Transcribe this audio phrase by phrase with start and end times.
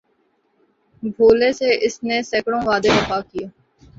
[1.15, 3.45] بھولے سے اس نے سیکڑوں وعدے وفا کیے